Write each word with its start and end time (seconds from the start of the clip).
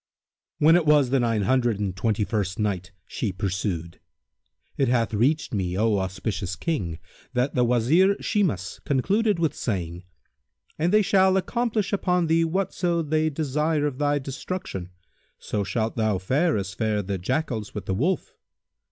When 0.57 0.75
it 0.75 0.87
was 0.87 1.11
the 1.11 1.19
Nine 1.19 1.43
Hundred 1.43 1.79
and 1.79 1.95
Twenty 1.95 2.23
first 2.23 2.57
Night, 2.57 2.91
She 3.05 3.31
pursued: 3.31 3.99
It 4.75 4.87
hath 4.87 5.13
reached 5.13 5.53
me, 5.53 5.77
O 5.77 5.99
auspicious 5.99 6.55
King, 6.55 6.97
that 7.33 7.53
the 7.53 7.63
Wazir 7.63 8.15
Shimas 8.19 8.79
concluded 8.83 9.37
with 9.37 9.53
saying, 9.53 10.05
"And 10.79 10.91
they 10.91 11.03
shall 11.03 11.37
accomplish 11.37 11.93
upon 11.93 12.25
thee 12.25 12.43
whatso 12.43 13.03
they 13.03 13.29
desire 13.29 13.85
of 13.85 13.99
thy 13.99 14.17
destruction; 14.17 14.89
so 15.37 15.63
shalt 15.63 15.95
thou 15.95 16.17
fare 16.17 16.57
as 16.57 16.73
fared 16.73 17.05
the 17.05 17.19
Jackals 17.19 17.75
with 17.75 17.85
the 17.85 17.93
Wolf." 17.93 18.33